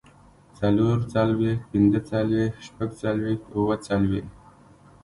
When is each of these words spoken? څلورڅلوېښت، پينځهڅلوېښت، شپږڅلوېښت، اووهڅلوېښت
څلورڅلوېښت، 0.57 1.63
پينځهڅلوېښت، 1.71 2.59
شپږڅلوېښت، 2.65 3.43
اووهڅلوېښت 3.55 4.31